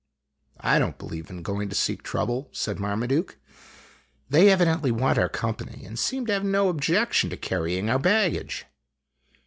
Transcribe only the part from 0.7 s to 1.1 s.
"I don't